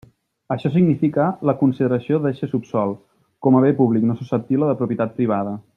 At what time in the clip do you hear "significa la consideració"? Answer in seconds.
0.75-2.21